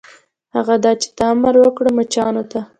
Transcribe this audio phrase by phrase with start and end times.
[0.55, 2.59] هغه دا چې ته امر وکړه مچانو ته.